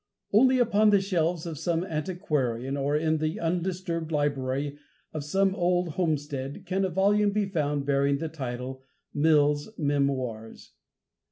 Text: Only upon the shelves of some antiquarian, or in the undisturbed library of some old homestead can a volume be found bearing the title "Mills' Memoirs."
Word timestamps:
Only 0.33 0.57
upon 0.57 0.89
the 0.89 0.99
shelves 0.99 1.45
of 1.45 1.59
some 1.59 1.83
antiquarian, 1.83 2.75
or 2.75 2.97
in 2.97 3.19
the 3.19 3.39
undisturbed 3.39 4.11
library 4.11 4.79
of 5.13 5.23
some 5.23 5.53
old 5.53 5.89
homestead 5.89 6.65
can 6.65 6.83
a 6.83 6.89
volume 6.89 7.29
be 7.29 7.45
found 7.45 7.85
bearing 7.85 8.17
the 8.17 8.27
title 8.27 8.83
"Mills' 9.13 9.69
Memoirs." 9.77 10.71